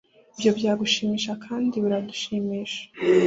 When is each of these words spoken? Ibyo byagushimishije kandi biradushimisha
Ibyo 0.35 0.51
byagushimishije 0.57 1.33
kandi 1.45 1.75
biradushimisha 1.83 2.81